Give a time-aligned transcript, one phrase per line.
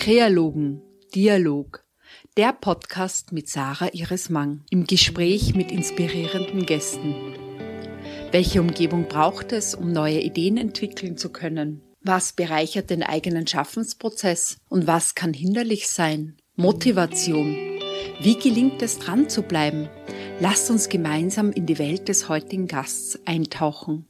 [0.00, 0.80] Kreologen,
[1.14, 1.84] Dialog,
[2.38, 7.14] der Podcast mit Sarah Iris Mang im Gespräch mit inspirierenden Gästen.
[8.32, 11.82] Welche Umgebung braucht es, um neue Ideen entwickeln zu können?
[12.00, 16.38] Was bereichert den eigenen Schaffensprozess und was kann hinderlich sein?
[16.56, 17.54] Motivation.
[18.22, 19.90] Wie gelingt es dran zu bleiben?
[20.40, 24.06] Lasst uns gemeinsam in die Welt des heutigen Gasts eintauchen.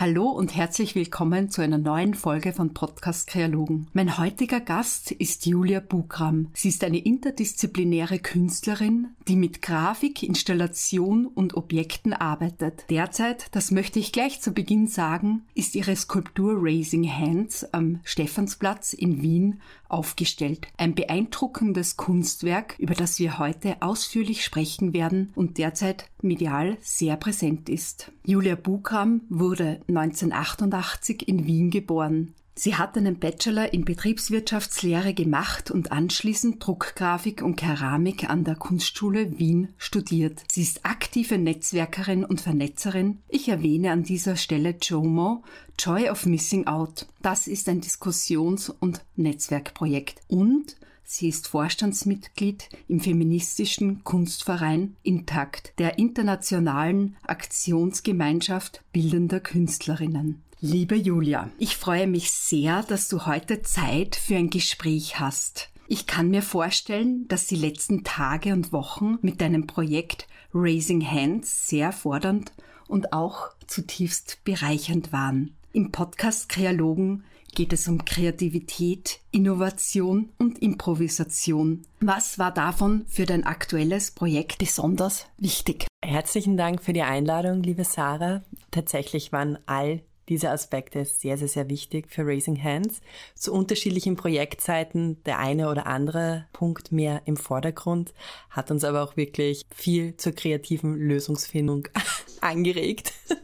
[0.00, 3.86] Hallo und herzlich willkommen zu einer neuen Folge von Podcast Kreologen.
[3.92, 6.48] Mein heutiger Gast ist Julia Bugram.
[6.54, 12.86] Sie ist eine interdisziplinäre Künstlerin, die mit Grafik, Installation und Objekten arbeitet.
[12.88, 18.94] Derzeit, das möchte ich gleich zu Beginn sagen, ist ihre Skulptur Raising Hands am Stephansplatz
[18.94, 20.66] in Wien aufgestellt.
[20.78, 27.68] Ein beeindruckendes Kunstwerk, über das wir heute ausführlich sprechen werden und derzeit medial sehr präsent
[27.68, 28.12] ist.
[28.24, 32.34] Julia Bugram wurde 1988 in Wien geboren.
[32.62, 39.38] Sie hat einen Bachelor in Betriebswirtschaftslehre gemacht und anschließend Druckgrafik und Keramik an der Kunstschule
[39.38, 40.42] Wien studiert.
[40.50, 43.22] Sie ist aktive Netzwerkerin und Vernetzerin.
[43.28, 45.42] Ich erwähne an dieser Stelle JOMO,
[45.78, 47.06] Joy of Missing Out.
[47.22, 50.20] Das ist ein Diskussions- und Netzwerkprojekt.
[50.28, 50.76] Und
[51.12, 60.40] Sie ist Vorstandsmitglied im feministischen Kunstverein Intakt, der internationalen Aktionsgemeinschaft bildender Künstlerinnen.
[60.60, 65.70] Liebe Julia, ich freue mich sehr, dass du heute Zeit für ein Gespräch hast.
[65.88, 71.66] Ich kann mir vorstellen, dass die letzten Tage und Wochen mit deinem Projekt Raising Hands
[71.66, 72.52] sehr fordernd
[72.86, 75.56] und auch zutiefst bereichernd waren.
[75.72, 77.24] Im Podcast Kreologen
[77.54, 81.82] geht es um Kreativität, Innovation und Improvisation.
[82.00, 85.86] Was war davon für dein aktuelles Projekt besonders wichtig?
[86.02, 88.42] Herzlichen Dank für die Einladung, liebe Sarah.
[88.70, 93.00] Tatsächlich waren all diese Aspekte sehr, sehr, sehr wichtig für Raising Hands.
[93.34, 98.14] Zu unterschiedlichen Projektzeiten der eine oder andere Punkt mehr im Vordergrund,
[98.48, 101.88] hat uns aber auch wirklich viel zur kreativen Lösungsfindung
[102.40, 103.12] angeregt.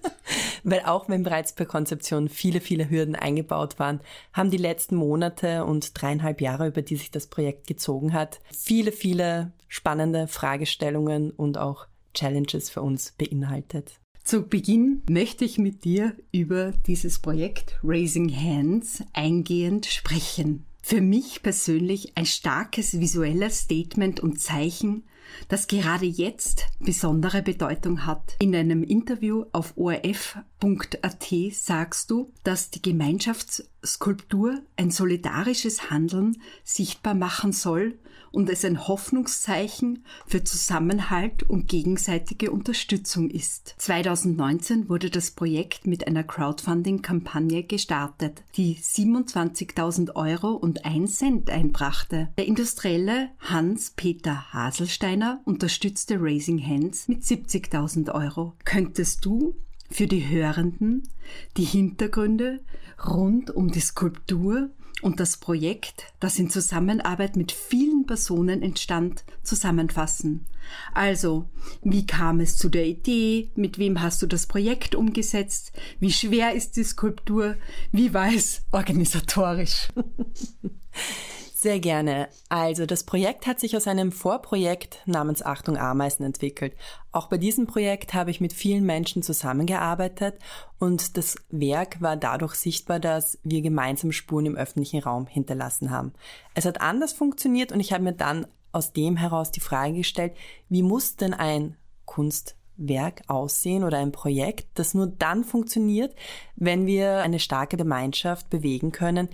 [0.62, 4.00] Weil auch wenn bereits per Konzeption viele, viele Hürden eingebaut waren,
[4.32, 8.92] haben die letzten Monate und dreieinhalb Jahre, über die sich das Projekt gezogen hat, viele,
[8.92, 14.00] viele spannende Fragestellungen und auch Challenges für uns beinhaltet.
[14.26, 20.66] Zu Beginn möchte ich mit dir über dieses Projekt Raising Hands eingehend sprechen.
[20.82, 25.04] Für mich persönlich ein starkes visuelles Statement und Zeichen
[25.48, 28.36] das gerade jetzt besondere Bedeutung hat.
[28.40, 32.82] In einem Interview auf orf.at sagst du, dass die
[33.86, 37.98] Gemeinschaftsskulptur ein solidarisches Handeln sichtbar machen soll
[38.32, 43.74] und es ein Hoffnungszeichen für Zusammenhalt und gegenseitige Unterstützung ist.
[43.78, 52.28] 2019 wurde das Projekt mit einer Crowdfunding-Kampagne gestartet, die 27.000 Euro und 1 Cent einbrachte.
[52.36, 58.54] Der Industrielle Hans-Peter Haselsteiner unterstützte Raising Hands mit 70.000 Euro.
[58.64, 59.54] Könntest du
[59.90, 61.08] für die Hörenden
[61.56, 62.60] die Hintergründe
[63.04, 64.70] rund um die Skulptur
[65.02, 70.46] und das Projekt, das in Zusammenarbeit mit vielen Personen entstand, zusammenfassen.
[70.94, 71.48] Also,
[71.82, 73.50] wie kam es zu der Idee?
[73.54, 75.72] Mit wem hast du das Projekt umgesetzt?
[76.00, 77.56] Wie schwer ist die Skulptur?
[77.92, 79.88] Wie war es organisatorisch?
[81.66, 82.28] Sehr gerne.
[82.48, 86.74] Also das Projekt hat sich aus einem Vorprojekt namens Achtung Ameisen entwickelt.
[87.10, 90.36] Auch bei diesem Projekt habe ich mit vielen Menschen zusammengearbeitet
[90.78, 96.12] und das Werk war dadurch sichtbar, dass wir gemeinsam Spuren im öffentlichen Raum hinterlassen haben.
[96.54, 100.34] Es hat anders funktioniert und ich habe mir dann aus dem heraus die Frage gestellt,
[100.68, 106.14] wie muss denn ein Kunstwerk aussehen oder ein Projekt, das nur dann funktioniert,
[106.54, 109.28] wenn wir eine starke Gemeinschaft bewegen können,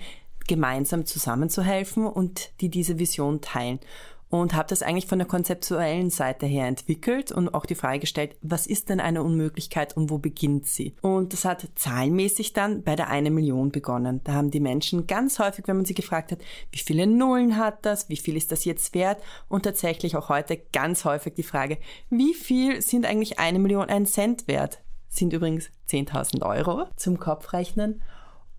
[0.47, 3.81] gemeinsam zusammenzuhelfen und die diese Vision teilen.
[4.29, 8.35] Und habe das eigentlich von der konzeptuellen Seite her entwickelt und auch die Frage gestellt,
[8.41, 10.95] was ist denn eine Unmöglichkeit und wo beginnt sie?
[11.03, 14.23] Und das hat zahlenmäßig dann bei der eine Million begonnen.
[14.25, 16.39] Da haben die Menschen ganz häufig, wenn man sie gefragt hat,
[16.71, 19.23] wie viele Nullen hat das, wie viel ist das jetzt wert?
[19.51, 21.77] Und tatsächlich auch heute ganz häufig die Frage,
[22.09, 24.81] wie viel sind eigentlich eine Million ein Cent wert?
[25.11, 28.01] Sind übrigens 10.000 Euro zum Kopfrechnen.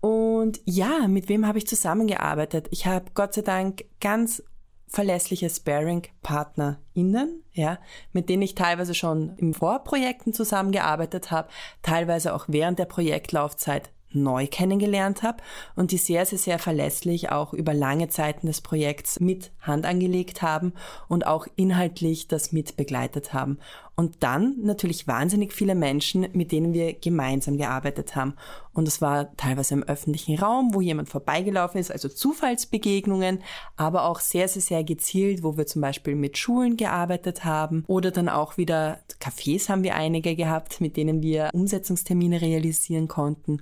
[0.04, 2.68] Und ja, mit wem habe ich zusammengearbeitet?
[2.70, 4.42] Ich habe Gott sei Dank ganz
[4.86, 7.78] verlässliche Sparing-PartnerInnen, ja,
[8.12, 11.48] mit denen ich teilweise schon im Vorprojekten zusammengearbeitet habe,
[11.80, 15.42] teilweise auch während der Projektlaufzeit neu kennengelernt habe
[15.76, 20.42] und die sehr, sehr, sehr verlässlich auch über lange Zeiten des Projekts mit Hand angelegt
[20.42, 20.72] haben
[21.08, 23.58] und auch inhaltlich das mit begleitet haben.
[23.96, 28.34] Und dann natürlich wahnsinnig viele Menschen, mit denen wir gemeinsam gearbeitet haben.
[28.72, 33.40] Und es war teilweise im öffentlichen Raum, wo jemand vorbeigelaufen ist, also Zufallsbegegnungen,
[33.76, 38.10] aber auch sehr, sehr, sehr gezielt, wo wir zum Beispiel mit Schulen gearbeitet haben oder
[38.10, 43.60] dann auch wieder Cafés haben wir einige gehabt, mit denen wir Umsetzungstermine realisieren konnten.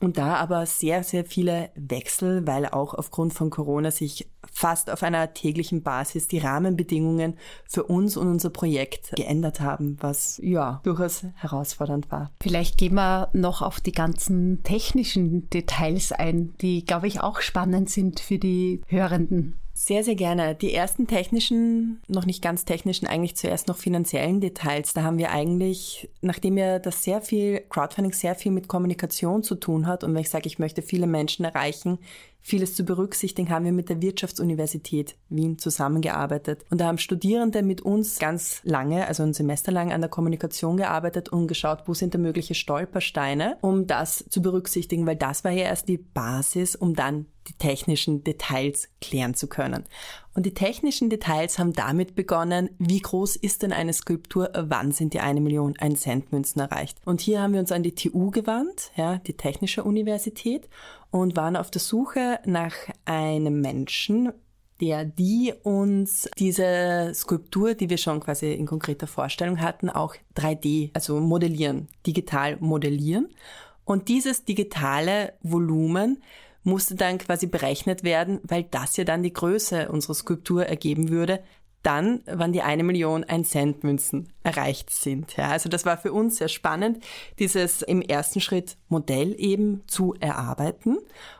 [0.00, 5.02] Und da aber sehr, sehr viele Wechsel, weil auch aufgrund von Corona sich fast auf
[5.02, 7.34] einer täglichen Basis die Rahmenbedingungen
[7.68, 12.30] für uns und unser Projekt geändert haben, was ja durchaus herausfordernd war.
[12.40, 17.90] Vielleicht gehen wir noch auf die ganzen technischen Details ein, die, glaube ich, auch spannend
[17.90, 19.58] sind für die Hörenden.
[19.78, 20.54] Sehr, sehr gerne.
[20.54, 24.94] Die ersten technischen, noch nicht ganz technischen, eigentlich zuerst noch finanziellen Details.
[24.94, 29.54] Da haben wir eigentlich, nachdem ja das sehr viel, Crowdfunding sehr viel mit Kommunikation zu
[29.54, 31.98] tun hat und wenn ich sage, ich möchte viele Menschen erreichen,
[32.40, 36.64] vieles zu berücksichtigen, haben wir mit der Wirtschaftsuniversität Wien zusammengearbeitet.
[36.70, 40.78] Und da haben Studierende mit uns ganz lange, also ein Semester lang an der Kommunikation
[40.78, 45.50] gearbeitet und geschaut, wo sind da mögliche Stolpersteine, um das zu berücksichtigen, weil das war
[45.50, 49.84] ja erst die Basis, um dann die technischen Details klären zu können.
[50.34, 55.14] Und die technischen Details haben damit begonnen, wie groß ist denn eine Skulptur, wann sind
[55.14, 56.98] die eine Million ein Cent Münzen erreicht.
[57.04, 60.68] Und hier haben wir uns an die TU gewandt, ja, die Technische Universität,
[61.10, 62.74] und waren auf der Suche nach
[63.06, 64.32] einem Menschen,
[64.80, 70.90] der die uns diese Skulptur, die wir schon quasi in konkreter Vorstellung hatten, auch 3D,
[70.92, 73.28] also modellieren, digital modellieren.
[73.84, 76.22] Und dieses digitale Volumen
[76.66, 81.42] musste dann quasi berechnet werden, weil das ja dann die Größe unserer Skulptur ergeben würde,
[81.86, 85.36] dann, wann die eine Million ein Cent Münzen erreicht sind.
[85.36, 87.02] Ja, also das war für uns sehr spannend,
[87.38, 90.98] dieses im ersten Schritt Modell eben zu erarbeiten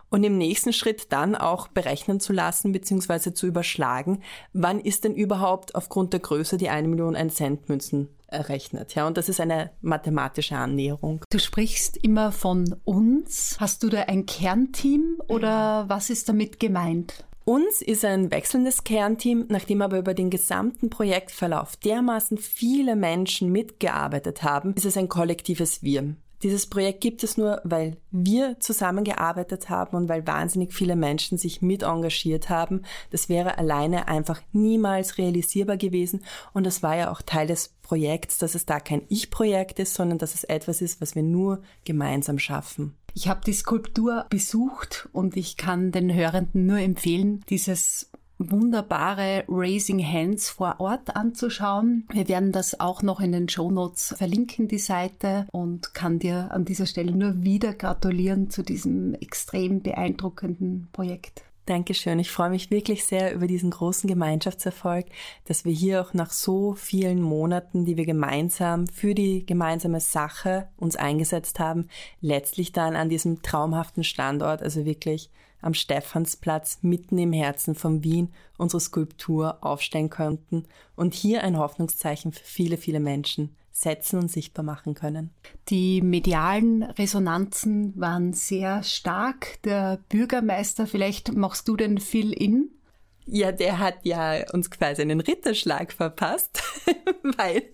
[0.09, 3.35] und im nächsten Schritt dann auch berechnen zu lassen bzw.
[3.35, 4.23] zu überschlagen,
[4.53, 8.95] wann ist denn überhaupt aufgrund der Größe die eine Million ein Cent Münzen errechnet.
[8.95, 11.21] Ja, und das ist eine mathematische Annäherung.
[11.31, 13.57] Du sprichst immer von uns.
[13.59, 17.25] Hast du da ein Kernteam oder was ist damit gemeint?
[17.49, 24.43] Uns ist ein wechselndes Kernteam, nachdem aber über den gesamten Projektverlauf dermaßen viele Menschen mitgearbeitet
[24.43, 26.17] haben, ist es ein kollektives Wir.
[26.43, 31.63] Dieses Projekt gibt es nur, weil wir zusammengearbeitet haben und weil wahnsinnig viele Menschen sich
[31.63, 32.83] mit engagiert haben.
[33.13, 36.25] Das wäre alleine einfach niemals realisierbar gewesen.
[36.53, 40.19] Und das war ja auch Teil des Projekts, dass es da kein Ich-Projekt ist, sondern
[40.19, 42.97] dass es etwas ist, was wir nur gemeinsam schaffen.
[43.17, 50.05] Ich habe die Skulptur besucht und ich kann den Hörenden nur empfehlen, dieses wunderbare Raising
[50.05, 52.07] Hands vor Ort anzuschauen.
[52.13, 56.51] Wir werden das auch noch in den Show Notes verlinken, die Seite, und kann dir
[56.51, 61.43] an dieser Stelle nur wieder gratulieren zu diesem extrem beeindruckenden Projekt.
[61.67, 62.21] Dankeschön.
[62.21, 65.07] Ich freue mich wirklich sehr über diesen großen Gemeinschaftserfolg,
[65.47, 70.69] dass wir hier auch nach so vielen Monaten, die wir gemeinsam für die gemeinsame Sache
[70.77, 71.89] uns eingesetzt haben,
[72.21, 75.29] letztlich dann an diesem traumhaften Standort, also wirklich
[75.61, 82.33] am Stephansplatz mitten im Herzen von Wien unsere Skulptur aufstellen könnten und hier ein Hoffnungszeichen
[82.33, 85.31] für viele, viele Menschen setzen und sichtbar machen können.
[85.69, 89.63] Die medialen Resonanzen waren sehr stark.
[89.65, 92.71] Der Bürgermeister, vielleicht machst du den Fill-In?
[93.27, 96.63] Ja, der hat ja uns quasi einen Ritterschlag verpasst,
[97.37, 97.65] weil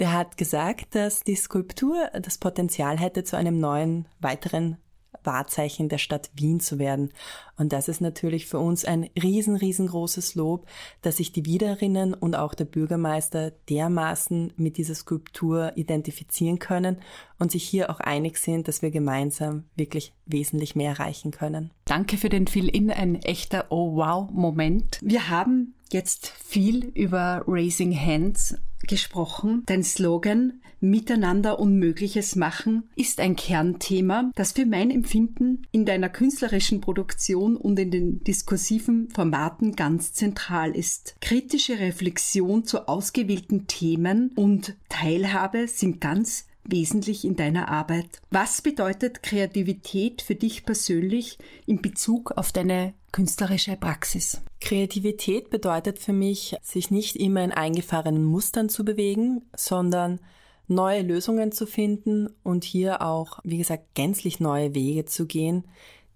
[0.00, 4.78] der hat gesagt, dass die Skulptur das Potenzial hätte zu einem neuen, weiteren
[5.24, 7.12] Wahrzeichen der Stadt Wien zu werden.
[7.56, 10.66] Und das ist natürlich für uns ein riesen, riesengroßes Lob,
[11.02, 16.98] dass sich die Wienerinnen und auch der Bürgermeister dermaßen mit dieser Skulptur identifizieren können
[17.38, 21.70] und sich hier auch einig sind, dass wir gemeinsam wirklich wesentlich mehr erreichen können.
[21.84, 24.98] Danke für den Fill-In, ein echter Oh-Wow-Moment.
[25.02, 28.56] Wir haben jetzt viel über Raising Hands
[28.88, 29.62] gesprochen.
[29.66, 36.80] Dein Slogan Miteinander Unmögliches machen ist ein Kernthema, das für mein Empfinden in deiner künstlerischen
[36.80, 41.14] Produktion und in den diskursiven Formaten ganz zentral ist.
[41.20, 48.20] Kritische Reflexion zu ausgewählten Themen und Teilhabe sind ganz wesentlich in deiner Arbeit.
[48.30, 54.40] Was bedeutet Kreativität für dich persönlich in Bezug auf deine künstlerische Praxis?
[54.60, 60.20] Kreativität bedeutet für mich, sich nicht immer in eingefahrenen Mustern zu bewegen, sondern
[60.68, 65.64] neue Lösungen zu finden und hier auch, wie gesagt, gänzlich neue Wege zu gehen,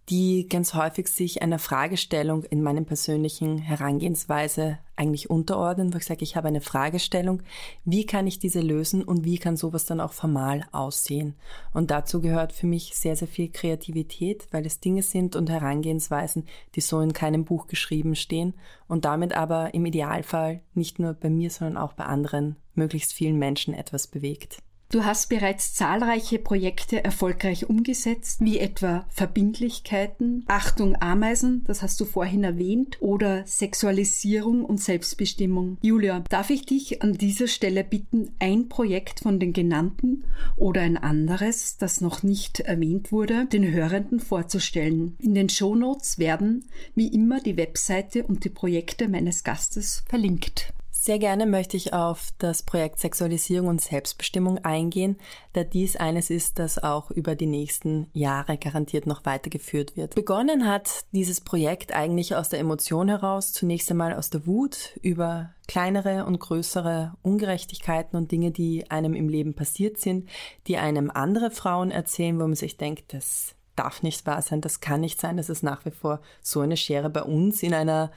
[0.09, 6.23] die ganz häufig sich einer Fragestellung in meinem persönlichen Herangehensweise eigentlich unterordnen, wo ich sage,
[6.23, 7.43] ich habe eine Fragestellung,
[7.85, 11.35] wie kann ich diese lösen und wie kann sowas dann auch formal aussehen?
[11.75, 16.47] Und dazu gehört für mich sehr, sehr viel Kreativität, weil es Dinge sind und Herangehensweisen,
[16.77, 18.55] die so in keinem Buch geschrieben stehen
[18.87, 23.39] und damit aber im Idealfall nicht nur bei mir, sondern auch bei anderen möglichst vielen
[23.39, 24.59] Menschen etwas bewegt.
[24.89, 32.05] Du hast bereits zahlreiche Projekte erfolgreich umgesetzt, wie etwa Verbindlichkeiten, Achtung Ameisen, das hast du
[32.05, 35.79] vorhin erwähnt, oder Sexualisierung und Selbstbestimmung.
[35.83, 40.25] Julia, darf ich dich an dieser Stelle bitten, ein Projekt von den genannten
[40.57, 45.17] oder ein anderes, das noch nicht erwähnt wurde, den Hörenden vorzustellen?
[45.19, 46.65] In den Shownotes werden,
[46.95, 50.73] wie immer, die Webseite und die Projekte meines Gastes verlinkt.
[51.07, 55.19] Sehr gerne möchte ich auf das Projekt Sexualisierung und Selbstbestimmung eingehen,
[55.53, 60.17] da dies eines ist, das auch über die nächsten Jahre garantiert noch weitergeführt wird.
[60.17, 65.51] Begonnen hat dieses Projekt eigentlich aus der Emotion heraus, zunächst einmal aus der Wut über
[65.69, 70.29] kleinere und größere Ungerechtigkeiten und Dinge, die einem im Leben passiert sind,
[70.67, 74.81] die einem andere Frauen erzählen, wo man sich denkt, das darf nicht wahr sein, das
[74.81, 78.11] kann nicht sein, dass es nach wie vor so eine Schere bei uns in einer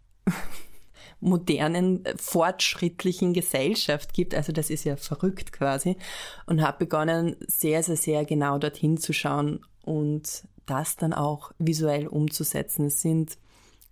[1.19, 4.33] modernen, äh, fortschrittlichen Gesellschaft gibt.
[4.33, 5.97] Also das ist ja verrückt quasi.
[6.45, 12.07] Und habe begonnen, sehr, sehr, sehr genau dorthin zu schauen und das dann auch visuell
[12.07, 12.85] umzusetzen.
[12.85, 13.37] Es sind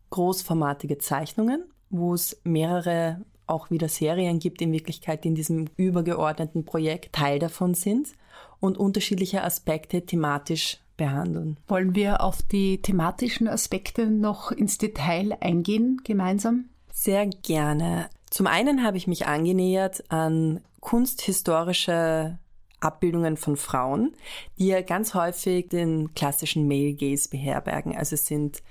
[0.10, 6.65] großformatige Zeichnungen, wo es mehrere auch wieder Serien gibt in Wirklichkeit, die in diesem übergeordneten
[6.65, 8.10] Projekt Teil davon sind
[8.60, 11.57] und unterschiedliche Aspekte thematisch behandeln.
[11.67, 16.65] Wollen wir auf die thematischen Aspekte noch ins Detail eingehen gemeinsam?
[17.00, 18.10] Sehr gerne.
[18.32, 22.39] Zum einen habe ich mich angenähert an kunsthistorische
[22.80, 24.16] Abbildungen von Frauen,
[24.58, 27.96] die ja ganz häufig den klassischen Male Gaze beherbergen.
[27.96, 28.63] Also es sind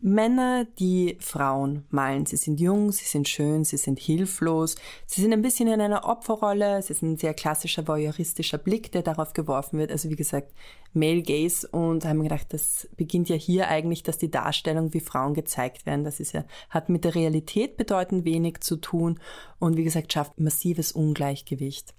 [0.00, 2.26] Männer, die Frauen malen.
[2.26, 4.74] Sie sind jung, sie sind schön, sie sind hilflos,
[5.06, 9.02] sie sind ein bisschen in einer Opferrolle, es ist ein sehr klassischer voyeuristischer Blick, der
[9.02, 9.92] darauf geworfen wird.
[9.92, 10.52] Also wie gesagt,
[10.92, 15.34] Male Gaze und haben gedacht, das beginnt ja hier eigentlich, dass die Darstellung, wie Frauen
[15.34, 19.20] gezeigt werden, das ist ja, hat mit der Realität bedeutend wenig zu tun
[19.58, 21.94] und wie gesagt, schafft massives Ungleichgewicht.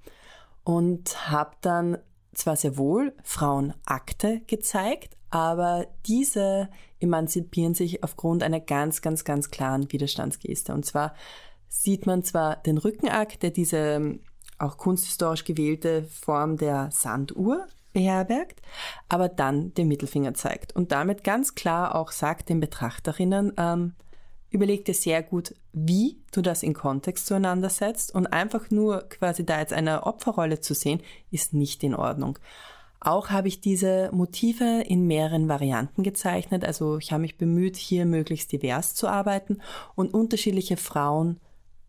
[0.64, 1.98] Und habe dann
[2.34, 6.70] zwar sehr wohl Frauenakte gezeigt, aber diese
[7.06, 10.74] emanzipieren sich aufgrund einer ganz, ganz, ganz klaren Widerstandsgeste.
[10.74, 11.16] Und zwar
[11.70, 14.20] sieht man zwar den Rückenakt, der diese ähm,
[14.58, 18.62] auch kunsthistorisch gewählte Form der Sanduhr beherbergt,
[19.08, 23.94] aber dann den Mittelfinger zeigt und damit ganz klar auch sagt den Betrachterinnen, ähm,
[24.50, 29.46] überleg dir sehr gut, wie du das in Kontext zueinander setzt und einfach nur quasi
[29.46, 32.40] da jetzt eine Opferrolle zu sehen, ist nicht in Ordnung.
[33.06, 36.66] Auch habe ich diese Motive in mehreren Varianten gezeichnet.
[36.66, 39.62] Also ich habe mich bemüht, hier möglichst divers zu arbeiten
[39.94, 41.40] und unterschiedliche Frauen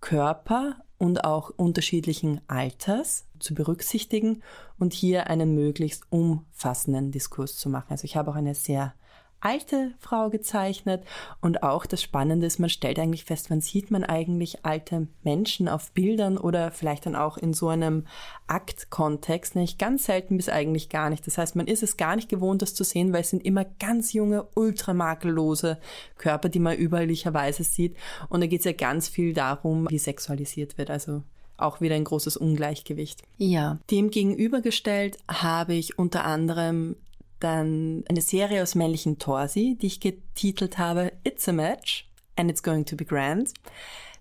[0.02, 4.42] Körper und auch unterschiedlichen Alters zu berücksichtigen
[4.78, 7.92] und hier einen möglichst umfassenden Diskurs zu machen.
[7.92, 8.92] Also ich habe auch eine sehr
[9.40, 11.05] alte Frau gezeichnet.
[11.40, 15.69] Und auch das Spannende ist, man stellt eigentlich fest, wann sieht man eigentlich alte Menschen
[15.69, 18.07] auf Bildern oder vielleicht dann auch in so einem
[18.47, 21.26] Aktkontext, nämlich ganz selten bis eigentlich gar nicht.
[21.26, 23.64] Das heißt, man ist es gar nicht gewohnt, das zu sehen, weil es sind immer
[23.64, 25.78] ganz junge, ultramakellose
[26.19, 27.97] Körper, die man überalllicherweise sieht.
[28.28, 30.90] Und da geht es ja ganz viel darum, wie sexualisiert wird.
[30.90, 31.23] Also
[31.59, 33.23] auch wieder ein großes Ungleichgewicht.
[33.38, 36.97] Ja, dem gegenübergestellt habe ich unter anderem
[37.40, 42.62] dann eine Serie aus männlichen Torsi, die ich getitelt habe It's a Match and It's
[42.62, 43.52] Going to be Grand.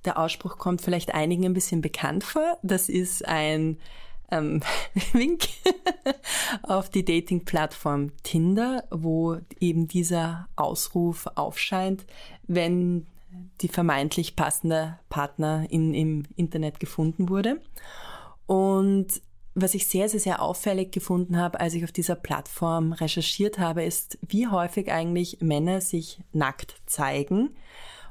[0.05, 2.57] Der Ausspruch kommt vielleicht einigen ein bisschen bekannt vor.
[2.61, 3.77] Das ist ein
[4.31, 4.61] ähm,
[5.13, 5.47] Wink
[6.63, 12.05] auf die Dating-Plattform Tinder, wo eben dieser Ausruf aufscheint,
[12.47, 13.07] wenn
[13.61, 17.61] die vermeintlich passende Partner in, im Internet gefunden wurde.
[18.45, 19.21] Und
[19.55, 23.83] was ich sehr, sehr, sehr auffällig gefunden habe, als ich auf dieser Plattform recherchiert habe,
[23.83, 27.55] ist, wie häufig eigentlich Männer sich nackt zeigen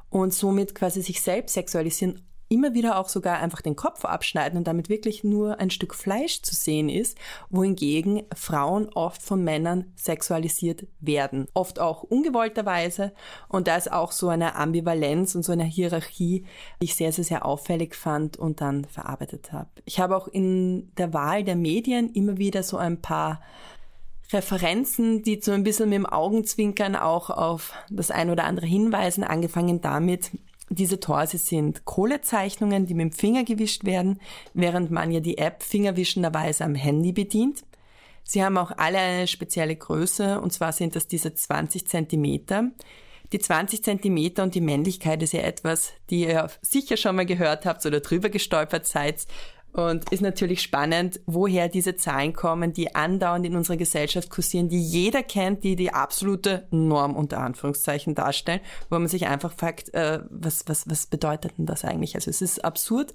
[0.08, 4.66] und somit quasi sich selbst sexualisieren, immer wieder auch sogar einfach den Kopf abschneiden und
[4.66, 7.18] damit wirklich nur ein Stück Fleisch zu sehen ist,
[7.50, 11.46] wohingegen Frauen oft von Männern sexualisiert werden.
[11.54, 13.12] Oft auch ungewollterweise
[13.48, 16.44] und da ist auch so eine Ambivalenz und so eine Hierarchie,
[16.80, 19.68] die ich sehr, sehr, sehr auffällig fand und dann verarbeitet habe.
[19.84, 23.40] Ich habe auch in der Wahl der Medien immer wieder so ein paar
[24.32, 29.22] Referenzen, die so ein bisschen mit dem Augenzwinkern auch auf das ein oder andere hinweisen,
[29.22, 30.30] angefangen damit,
[30.70, 34.20] diese Torse sind Kohlezeichnungen, die mit dem Finger gewischt werden,
[34.54, 37.64] während man ja die App fingerwischenderweise am Handy bedient.
[38.22, 42.70] Sie haben auch alle eine spezielle Größe, und zwar sind das diese 20 Zentimeter.
[43.32, 47.66] Die 20 Zentimeter und die Männlichkeit ist ja etwas, die ihr sicher schon mal gehört
[47.66, 49.26] habt oder drüber gestolpert seid.
[49.74, 54.80] Und ist natürlich spannend, woher diese Zahlen kommen, die andauernd in unserer Gesellschaft kursieren, die
[54.80, 60.20] jeder kennt, die die absolute Norm unter Anführungszeichen darstellen, wo man sich einfach fragt, äh,
[60.30, 62.14] was, was, was bedeutet denn das eigentlich?
[62.14, 63.14] Also es ist absurd,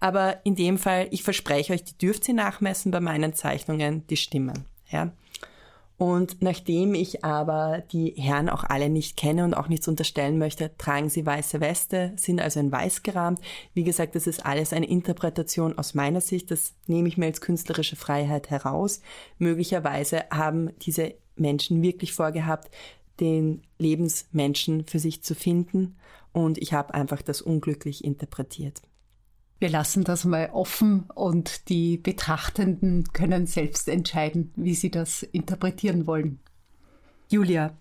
[0.00, 4.16] aber in dem Fall, ich verspreche euch, die dürft ihr nachmessen bei meinen Zeichnungen, die
[4.16, 4.64] stimmen.
[4.90, 5.12] Ja?
[6.00, 10.74] Und nachdem ich aber die Herren auch alle nicht kenne und auch nichts unterstellen möchte,
[10.78, 13.38] tragen sie weiße Weste, sind also in weiß gerahmt.
[13.74, 16.50] Wie gesagt, das ist alles eine Interpretation aus meiner Sicht.
[16.50, 19.02] Das nehme ich mir als künstlerische Freiheit heraus.
[19.36, 22.70] Möglicherweise haben diese Menschen wirklich vorgehabt,
[23.20, 25.98] den Lebensmenschen für sich zu finden.
[26.32, 28.80] Und ich habe einfach das unglücklich interpretiert.
[29.60, 36.06] Wir lassen das mal offen und die Betrachtenden können selbst entscheiden, wie sie das interpretieren
[36.06, 36.40] wollen.
[37.28, 37.76] Julia,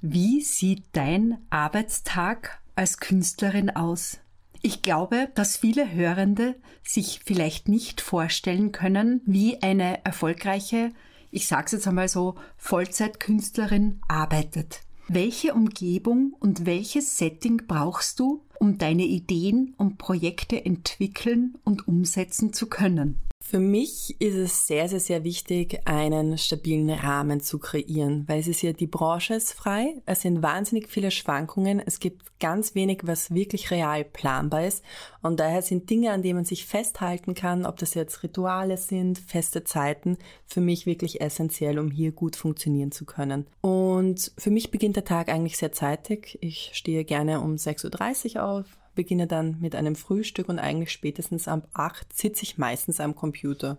[0.00, 4.20] wie sieht dein Arbeitstag als Künstlerin aus?
[4.62, 6.54] Ich glaube, dass viele Hörende
[6.84, 10.92] sich vielleicht nicht vorstellen können, wie eine erfolgreiche,
[11.32, 14.82] ich sage es jetzt einmal so, Vollzeitkünstlerin arbeitet.
[15.08, 22.52] Welche Umgebung und welches Setting brauchst du, um deine Ideen und Projekte entwickeln und umsetzen
[22.52, 23.18] zu können?
[23.48, 28.48] Für mich ist es sehr, sehr, sehr wichtig, einen stabilen Rahmen zu kreieren, weil es
[28.48, 33.02] ist ja, die Branche ist frei, es sind wahnsinnig viele Schwankungen, es gibt ganz wenig,
[33.04, 34.82] was wirklich real planbar ist
[35.22, 39.16] und daher sind Dinge, an denen man sich festhalten kann, ob das jetzt Rituale sind,
[39.16, 43.46] feste Zeiten, für mich wirklich essentiell, um hier gut funktionieren zu können.
[43.60, 46.36] Und für mich beginnt der Tag eigentlich sehr zeitig.
[46.40, 51.46] Ich stehe gerne um 6.30 Uhr auf, beginne dann mit einem Frühstück und eigentlich spätestens
[51.46, 53.76] ab acht sitze ich meistens am Computer.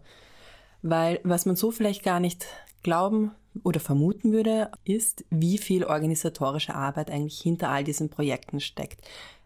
[0.82, 2.46] Weil was man so vielleicht gar nicht
[2.84, 3.32] glauben
[3.64, 9.02] oder vermuten würde, ist, wie viel organisatorische Arbeit eigentlich hinter all diesen Projekten steckt.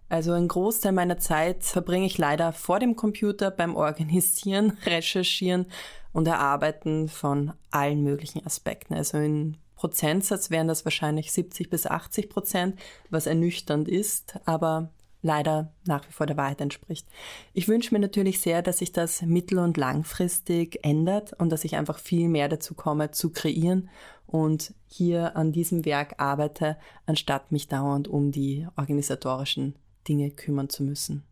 [0.10, 5.66] Also ein Großteil meiner Zeit verbringe ich leider vor dem Computer beim Organisieren, Recherchieren
[6.12, 8.94] und Erarbeiten von allen möglichen Aspekten.
[8.94, 14.90] Also in Prozentsatz wären das wahrscheinlich 70 bis 80 Prozent, was ernüchternd ist, aber
[15.22, 17.08] leider nach wie vor der Wahrheit entspricht.
[17.54, 21.76] Ich wünsche mir natürlich sehr, dass sich das mittel- und langfristig ändert und dass ich
[21.76, 23.90] einfach viel mehr dazu komme, zu kreieren
[24.28, 29.76] und hier an diesem Werk arbeite, anstatt mich dauernd um die organisatorischen
[30.08, 31.24] Dinge kümmern zu müssen.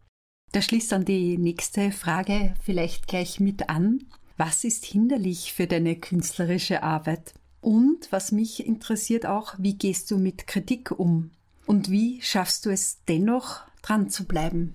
[0.52, 4.06] Da schließt dann die nächste Frage vielleicht gleich mit an.
[4.38, 7.34] Was ist hinderlich für deine künstlerische Arbeit?
[7.62, 11.32] Und was mich interessiert auch, wie gehst du mit Kritik um?
[11.70, 14.74] Und wie schaffst du es dennoch, dran zu bleiben.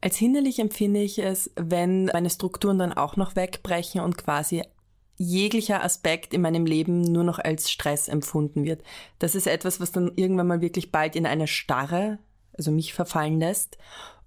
[0.00, 4.64] Als hinderlich empfinde ich es, wenn meine Strukturen dann auch noch wegbrechen und quasi
[5.16, 8.82] jeglicher Aspekt in meinem Leben nur noch als Stress empfunden wird.
[9.20, 12.18] Das ist etwas, was dann irgendwann mal wirklich bald in eine Starre,
[12.52, 13.78] also mich verfallen lässt.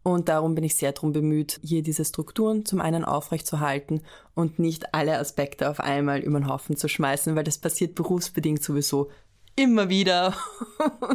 [0.02, 4.00] Und darum bin ich sehr darum bemüht, hier diese Strukturen zum einen aufrechtzuerhalten
[4.34, 8.64] und nicht alle Aspekte auf einmal über den Haufen zu schmeißen, weil das passiert berufsbedingt
[8.64, 9.10] sowieso
[9.56, 10.36] immer wieder.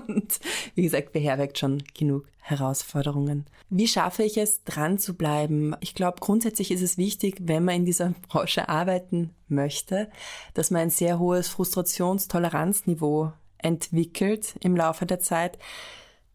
[0.07, 0.41] Und
[0.75, 3.47] wie gesagt, beherbergt schon genug Herausforderungen.
[3.69, 5.77] Wie schaffe ich es, dran zu bleiben?
[5.81, 10.11] Ich glaube, grundsätzlich ist es wichtig, wenn man in dieser Branche arbeiten möchte,
[10.55, 15.59] dass man ein sehr hohes Frustrationstoleranzniveau entwickelt im Laufe der Zeit.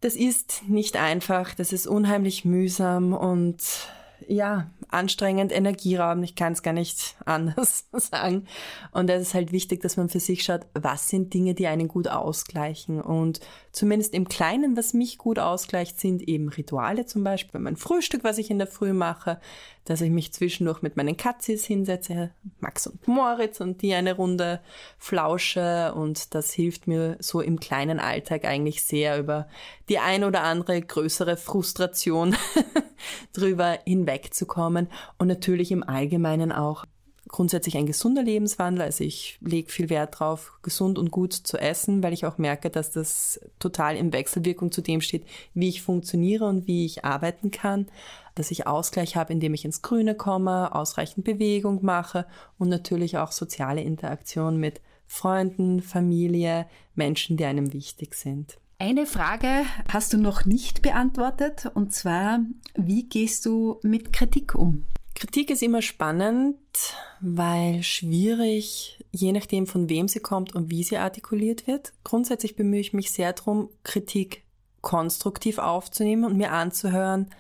[0.02, 3.58] Das ist nicht einfach, das ist unheimlich mühsam und
[4.28, 8.48] ja, anstrengend, energieraubend, ich kann es gar nicht anders sagen.
[8.92, 11.88] Und es ist halt wichtig, dass man für sich schaut, was sind Dinge, die einen
[11.88, 13.02] gut ausgleichen.
[13.02, 13.40] Und
[13.76, 17.60] zumindest im Kleinen, was mich gut ausgleicht, sind eben Rituale zum Beispiel.
[17.60, 19.40] Mein Frühstück, was ich in der Früh mache,
[19.84, 24.62] dass ich mich zwischendurch mit meinen Katzis hinsetze, Max und Moritz, und die eine Runde
[24.98, 25.94] flausche.
[25.94, 29.48] Und das hilft mir so im kleinen Alltag eigentlich sehr über
[29.90, 32.36] die ein oder andere größere Frustration
[33.34, 34.88] drüber hinwegzukommen.
[35.18, 36.86] Und natürlich im Allgemeinen auch
[37.28, 38.84] grundsätzlich ein gesunder Lebenswandel.
[38.84, 42.70] Also ich lege viel Wert darauf, gesund und gut zu essen, weil ich auch merke,
[42.70, 47.52] dass das total in Wechselwirkung zu dem steht, wie ich funktioniere und wie ich arbeiten
[47.52, 47.88] kann.
[48.36, 52.26] Dass ich Ausgleich habe, indem ich ins Grüne komme, ausreichend Bewegung mache
[52.58, 58.58] und natürlich auch soziale Interaktion mit Freunden, Familie, Menschen, die einem wichtig sind.
[58.78, 62.40] Eine Frage hast du noch nicht beantwortet, und zwar,
[62.76, 64.84] wie gehst du mit Kritik um?
[65.16, 66.58] Kritik ist immer spannend,
[67.22, 71.94] weil schwierig, je nachdem von wem sie kommt und wie sie artikuliert wird.
[72.04, 74.44] Grundsätzlich bemühe ich mich sehr darum, Kritik
[74.82, 77.32] konstruktiv aufzunehmen und mir anzuhören,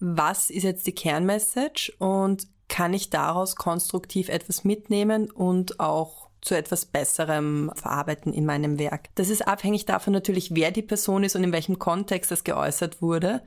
[0.00, 6.56] was ist jetzt die Kernmessage und kann ich daraus konstruktiv etwas mitnehmen und auch zu
[6.56, 9.08] etwas Besserem verarbeiten in meinem Werk.
[9.14, 13.00] Das ist abhängig davon natürlich, wer die Person ist und in welchem Kontext das geäußert
[13.00, 13.42] wurde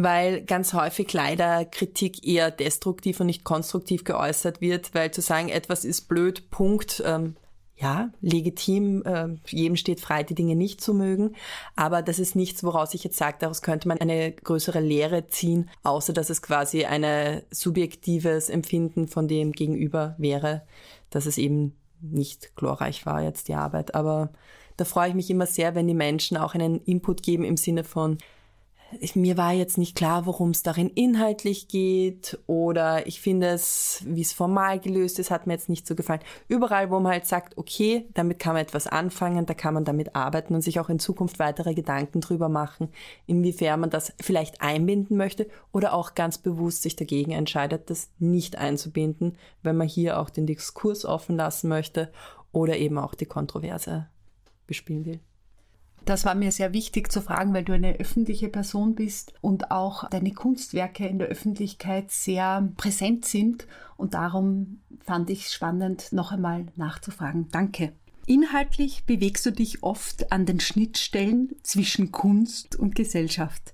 [0.00, 5.48] weil ganz häufig leider Kritik eher destruktiv und nicht konstruktiv geäußert wird, weil zu sagen,
[5.48, 7.34] etwas ist blöd, Punkt, ähm,
[7.74, 11.34] ja, legitim, äh, jedem steht frei, die Dinge nicht zu mögen,
[11.74, 15.68] aber das ist nichts, woraus ich jetzt sage, daraus könnte man eine größere Lehre ziehen,
[15.82, 20.62] außer dass es quasi ein subjektives Empfinden von dem Gegenüber wäre,
[21.10, 23.96] dass es eben nicht glorreich war jetzt die Arbeit.
[23.96, 24.30] Aber
[24.76, 27.82] da freue ich mich immer sehr, wenn die Menschen auch einen Input geben im Sinne
[27.82, 28.18] von,
[29.14, 34.22] mir war jetzt nicht klar, worum es darin inhaltlich geht oder ich finde es, wie
[34.22, 36.22] es formal gelöst ist, hat mir jetzt nicht so gefallen.
[36.48, 40.16] Überall, wo man halt sagt, okay, damit kann man etwas anfangen, da kann man damit
[40.16, 42.88] arbeiten und sich auch in Zukunft weitere Gedanken drüber machen,
[43.26, 48.56] inwiefern man das vielleicht einbinden möchte oder auch ganz bewusst sich dagegen entscheidet, das nicht
[48.56, 52.10] einzubinden, wenn man hier auch den Diskurs offen lassen möchte
[52.52, 54.08] oder eben auch die Kontroverse
[54.66, 55.20] bespielen will.
[56.04, 60.08] Das war mir sehr wichtig zu fragen, weil du eine öffentliche Person bist und auch
[60.08, 63.66] deine Kunstwerke in der Öffentlichkeit sehr präsent sind.
[63.96, 67.48] Und darum fand ich es spannend, noch einmal nachzufragen.
[67.50, 67.92] Danke.
[68.26, 73.72] Inhaltlich bewegst du dich oft an den Schnittstellen zwischen Kunst und Gesellschaft.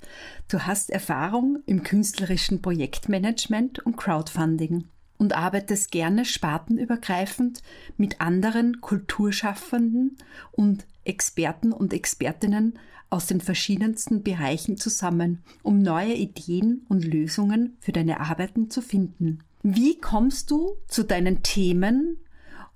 [0.49, 4.85] Du hast Erfahrung im künstlerischen Projektmanagement und Crowdfunding
[5.25, 7.63] und arbeitest gerne spartenübergreifend
[7.97, 10.19] mit anderen Kulturschaffenden
[10.53, 17.93] und Experten und Expertinnen aus den verschiedensten Bereichen zusammen, um neue Ideen und Lösungen für
[17.93, 19.39] deine Arbeiten zu finden.
[19.63, 22.19] Wie kommst du zu deinen Themen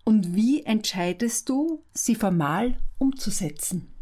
[0.06, 3.92] und wie entscheidest du, sie formal umzusetzen?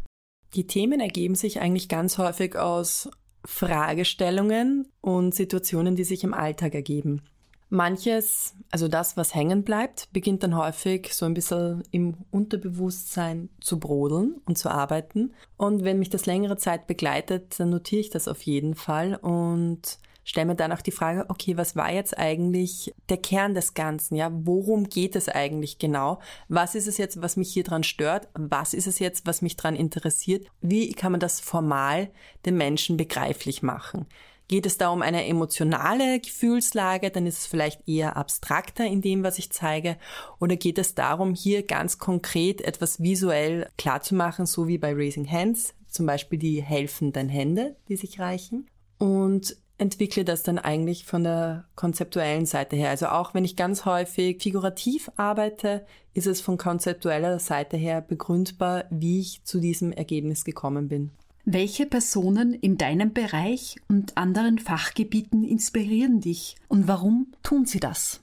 [0.53, 3.09] Die Themen ergeben sich eigentlich ganz häufig aus
[3.43, 7.23] Fragestellungen und Situationen, die sich im Alltag ergeben.
[7.69, 13.79] Manches, also das, was hängen bleibt, beginnt dann häufig so ein bisschen im Unterbewusstsein zu
[13.79, 15.33] brodeln und zu arbeiten.
[15.57, 19.99] Und wenn mich das längere Zeit begleitet, dann notiere ich das auf jeden Fall und
[20.27, 24.15] stelle mir dann auch die Frage, okay, was war jetzt eigentlich der Kern des Ganzen?
[24.15, 26.19] Ja, worum geht es eigentlich genau?
[26.49, 28.27] Was ist es jetzt, was mich hier dran stört?
[28.33, 30.45] Was ist es jetzt, was mich dran interessiert?
[30.61, 32.09] Wie kann man das formal
[32.45, 34.05] den Menschen begreiflich machen?
[34.47, 39.23] Geht es da um eine emotionale Gefühlslage, dann ist es vielleicht eher abstrakter in dem,
[39.23, 39.97] was ich zeige.
[40.39, 45.73] Oder geht es darum, hier ganz konkret etwas visuell klarzumachen, so wie bei Raising Hands,
[45.87, 48.67] zum Beispiel die helfenden Hände, die sich reichen.
[48.99, 52.89] Und entwickle das dann eigentlich von der konzeptuellen Seite her.
[52.89, 58.85] Also auch wenn ich ganz häufig figurativ arbeite, ist es von konzeptueller Seite her begründbar,
[58.89, 61.11] wie ich zu diesem Ergebnis gekommen bin.
[61.49, 68.19] Welche Personen in deinem Bereich und anderen Fachgebieten inspirieren dich und warum tun sie das?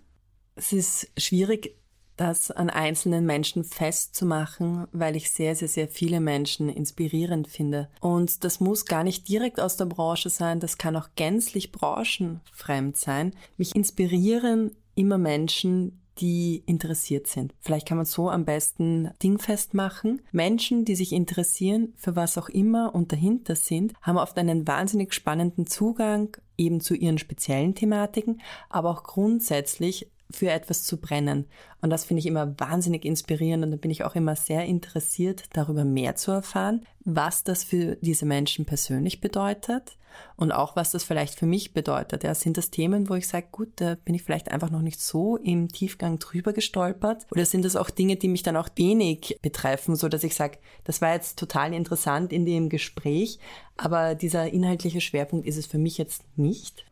[0.57, 1.75] Es ist schwierig,
[2.19, 7.89] das an einzelnen Menschen festzumachen, weil ich sehr, sehr, sehr viele Menschen inspirierend finde.
[8.01, 12.99] Und das muss gar nicht direkt aus der Branche sein, das kann auch gänzlich branchenfremd
[12.99, 13.35] sein.
[13.57, 17.55] Mich inspirieren immer Menschen, die interessiert sind.
[17.61, 20.23] Vielleicht kann man so am besten dingfest machen.
[20.33, 25.13] Menschen, die sich interessieren für was auch immer und dahinter sind, haben oft einen wahnsinnig
[25.13, 31.47] spannenden Zugang eben zu ihren speziellen Thematiken, aber auch grundsätzlich für etwas zu brennen.
[31.81, 35.45] Und das finde ich immer wahnsinnig inspirierend und da bin ich auch immer sehr interessiert,
[35.53, 39.97] darüber mehr zu erfahren, was das für diese Menschen persönlich bedeutet
[40.37, 42.25] und auch was das vielleicht für mich bedeutet.
[42.25, 45.01] Ja, sind das Themen, wo ich sage, gut, da bin ich vielleicht einfach noch nicht
[45.01, 47.27] so im Tiefgang drüber gestolpert?
[47.31, 50.59] Oder sind das auch Dinge, die mich dann auch wenig betreffen, so dass ich sage,
[50.85, 53.39] das war jetzt total interessant in dem Gespräch,
[53.77, 56.85] aber dieser inhaltliche Schwerpunkt ist es für mich jetzt nicht?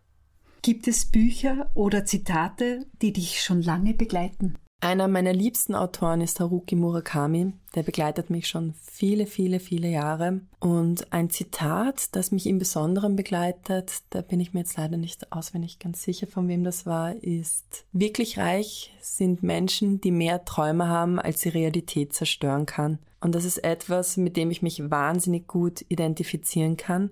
[0.63, 4.55] Gibt es Bücher oder Zitate, die dich schon lange begleiten?
[4.85, 7.53] Einer meiner liebsten Autoren ist Haruki Murakami.
[7.77, 10.41] Der begleitet mich schon viele, viele, viele Jahre.
[10.59, 15.31] Und ein Zitat, das mich im Besonderen begleitet, da bin ich mir jetzt leider nicht
[15.33, 20.89] auswendig ganz sicher, von wem das war, ist, wirklich reich sind Menschen, die mehr Träume
[20.89, 22.99] haben, als die Realität zerstören kann.
[23.21, 27.11] Und das ist etwas, mit dem ich mich wahnsinnig gut identifizieren kann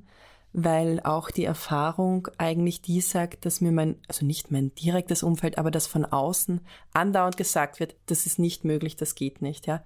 [0.52, 5.58] weil auch die Erfahrung eigentlich die sagt, dass mir mein, also nicht mein direktes Umfeld,
[5.58, 6.60] aber das von außen
[6.92, 9.82] andauernd gesagt wird, das ist nicht möglich, das geht nicht, ja.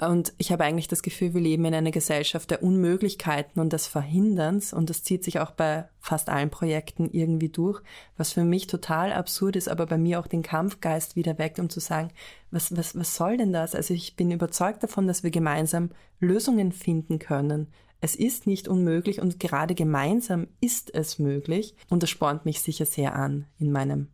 [0.00, 3.88] Und ich habe eigentlich das Gefühl, wir leben in einer Gesellschaft der Unmöglichkeiten und des
[3.88, 7.82] Verhinderns und das zieht sich auch bei fast allen Projekten irgendwie durch,
[8.16, 11.68] was für mich total absurd ist, aber bei mir auch den Kampfgeist wieder weckt, um
[11.68, 12.12] zu sagen,
[12.52, 13.74] was, was, was soll denn das?
[13.74, 15.90] Also ich bin überzeugt davon, dass wir gemeinsam
[16.20, 17.66] Lösungen finden können
[18.00, 22.86] es ist nicht unmöglich und gerade gemeinsam ist es möglich und das spornt mich sicher
[22.86, 24.08] sehr an in meinem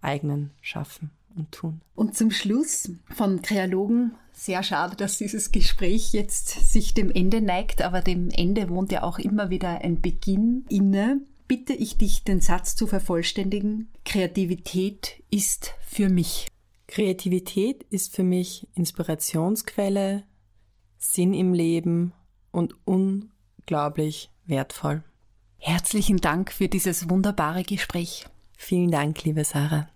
[0.00, 1.80] eigenen Schaffen und Tun.
[1.94, 7.82] Und zum Schluss von Kreologen, sehr schade, dass dieses Gespräch jetzt sich dem Ende neigt,
[7.82, 11.20] aber dem Ende wohnt ja auch immer wieder ein Beginn inne.
[11.46, 13.88] bitte ich dich, den Satz zu vervollständigen.
[14.04, 16.46] Kreativität ist für mich.
[16.88, 20.24] Kreativität ist für mich Inspirationsquelle,
[20.98, 22.12] Sinn im Leben
[22.50, 25.04] und unglaublich wertvoll.
[25.58, 28.26] Herzlichen Dank für dieses wunderbare Gespräch.
[28.56, 29.88] Vielen Dank, liebe Sarah.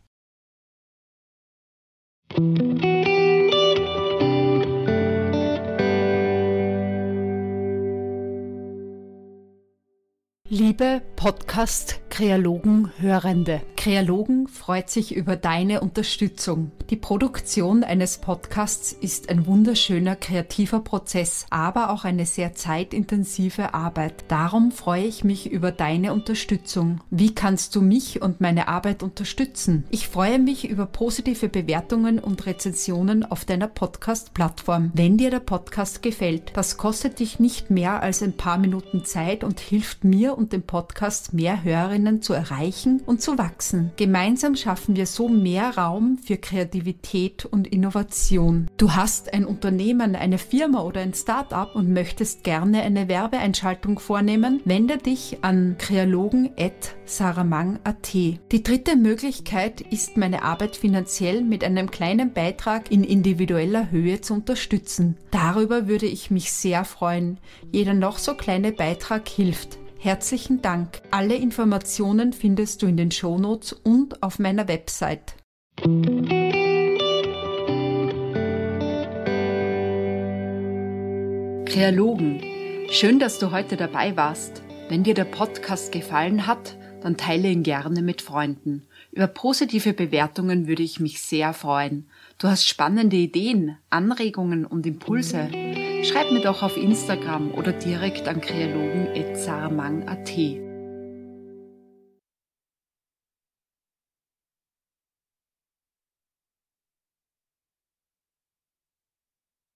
[10.48, 16.70] Liebe Podcast-Kreologen-Hörende, Kreologen freut sich über deine Unterstützung.
[16.90, 24.24] Die Produktion eines Podcasts ist ein wunderschöner kreativer Prozess, aber auch eine sehr zeitintensive Arbeit.
[24.28, 27.00] Darum freue ich mich über deine Unterstützung.
[27.10, 29.82] Wie kannst du mich und meine Arbeit unterstützen?
[29.90, 34.92] Ich freue mich über positive Bewertungen und Rezensionen auf deiner Podcast-Plattform.
[34.94, 39.42] Wenn dir der Podcast gefällt, das kostet dich nicht mehr als ein paar Minuten Zeit
[39.42, 43.71] und hilft mir und dem Podcast mehr Hörerinnen zu erreichen und zu wachsen.
[43.96, 48.68] Gemeinsam schaffen wir so mehr Raum für Kreativität und Innovation.
[48.76, 54.60] Du hast ein Unternehmen, eine Firma oder ein Startup und möchtest gerne eine Werbeeinschaltung vornehmen,
[54.64, 58.12] wende dich an kreologen.saramang.at.
[58.12, 64.34] Die dritte Möglichkeit ist, meine Arbeit finanziell mit einem kleinen Beitrag in individueller Höhe zu
[64.34, 65.16] unterstützen.
[65.30, 67.38] Darüber würde ich mich sehr freuen.
[67.70, 69.78] Jeder noch so kleine Beitrag hilft.
[70.04, 71.00] Herzlichen Dank.
[71.12, 75.36] Alle Informationen findest du in den Shownotes und auf meiner Website.
[81.66, 82.42] Kreologen,
[82.90, 84.64] schön, dass du heute dabei warst.
[84.88, 88.82] Wenn dir der Podcast gefallen hat, dann teile ihn gerne mit Freunden.
[89.12, 92.06] Über positive Bewertungen würde ich mich sehr freuen.
[92.38, 95.50] Du hast spannende Ideen, Anregungen und Impulse
[96.02, 100.71] Schreib mir doch auf Instagram oder direkt an kreologen.saramang.at.